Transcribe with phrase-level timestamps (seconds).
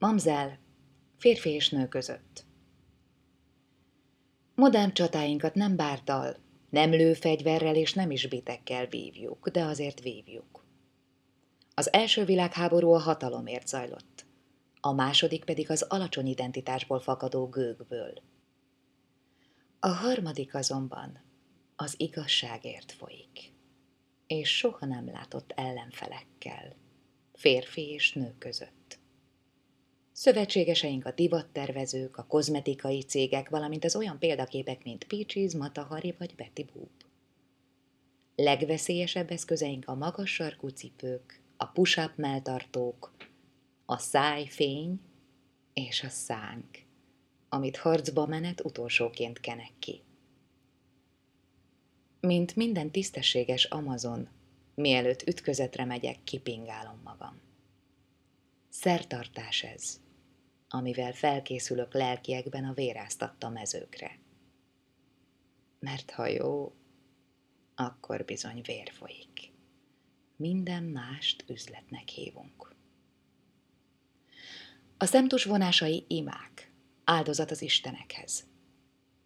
[0.00, 0.58] Mamzel,
[1.16, 2.44] férfi és nő között.
[4.54, 6.36] Modern csatáinkat nem bártal,
[6.70, 10.64] nem lőfegyverrel és nem is bitekkel vívjuk, de azért vívjuk.
[11.74, 14.26] Az első világháború a hatalomért zajlott,
[14.80, 18.12] a második pedig az alacsony identitásból fakadó gőgből.
[19.80, 21.22] A harmadik azonban
[21.76, 23.54] az igazságért folyik,
[24.26, 26.76] és soha nem látott ellenfelekkel,
[27.32, 28.79] férfi és nő között.
[30.20, 36.64] Szövetségeseink a divattervezők, a kozmetikai cégek, valamint az olyan példaképek, mint Peaches, Matahari vagy Betty
[36.72, 36.90] Boop.
[38.34, 43.14] Legveszélyesebb eszközeink a magas sarkú cipők, a push-up melltartók,
[43.86, 45.00] a szájfény
[45.74, 46.78] és a szánk,
[47.48, 50.02] amit harcba menet utolsóként kenek ki.
[52.20, 54.28] Mint minden tisztességes Amazon,
[54.74, 57.40] mielőtt ütközetre megyek, kipingálom magam.
[58.68, 60.00] Szertartás ez,
[60.72, 64.18] amivel felkészülök lelkiekben a véráztatta mezőkre.
[65.78, 66.72] Mert ha jó,
[67.74, 69.52] akkor bizony vér folyik.
[70.36, 72.74] Minden mást üzletnek hívunk.
[74.96, 76.72] A szemtus vonásai imák,
[77.04, 78.44] áldozat az istenekhez.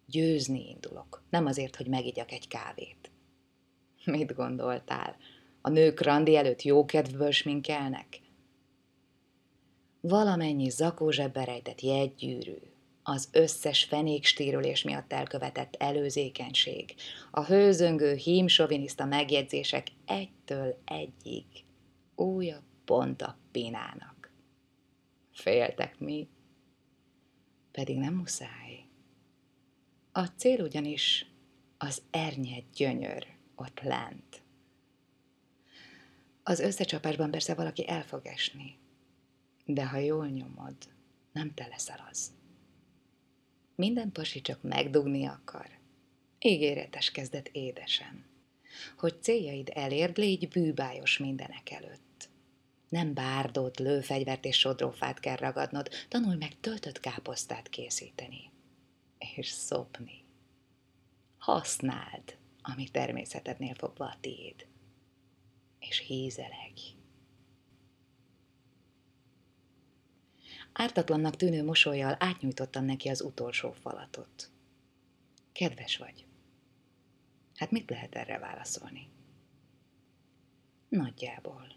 [0.05, 3.11] Győzni indulok, nem azért, hogy megigyak egy kávét.
[4.05, 5.17] Mit gondoltál?
[5.61, 8.19] A nők randi előtt jókedvből sminkelnek?
[10.07, 12.55] Valamennyi zakózsebbe rejtett jegygyűrű,
[13.03, 16.95] az összes fenékstírülés miatt elkövetett előzékenység,
[17.31, 21.45] a hőzöngő hímsoviniszta megjegyzések egytől egyig
[22.15, 24.31] újabb pont a pinának.
[25.31, 26.27] Féltek mi?
[27.71, 28.85] Pedig nem muszáj.
[30.11, 31.25] A cél ugyanis
[31.77, 34.41] az ernyet gyönyör ott lent.
[36.43, 38.83] Az összecsapásban persze valaki el fog esni,
[39.65, 40.75] de ha jól nyomod,
[41.31, 42.33] nem te leszel az.
[43.75, 45.69] Minden pasi csak megdugni akar.
[46.39, 48.25] Ígéretes kezdet édesen.
[48.97, 52.29] Hogy céljaid elérd, légy bűbájos mindenek előtt.
[52.89, 58.51] Nem bárdot, lőfegyvert és sodrófát kell ragadnod, tanulj meg töltött káposztát készíteni.
[59.35, 60.23] És szopni.
[61.37, 64.67] Használd, ami természetednél fogva a tiéd.
[65.79, 66.95] És hízelegj.
[70.77, 74.49] Ártatlannak tűnő mosolyjal átnyújtottam neki az utolsó falatot.
[75.51, 76.25] Kedves vagy.
[77.55, 79.09] Hát mit lehet erre válaszolni?
[80.89, 81.67] Nagyjából.